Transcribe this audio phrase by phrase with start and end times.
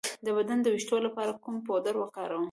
[0.25, 2.39] د بدن د ویښتو لپاره کوم پوډر وکاروم؟